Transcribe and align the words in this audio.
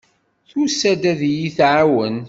Tusa-d 0.49 1.03
ad 1.11 1.21
iyi-tɛawen. 1.29 2.17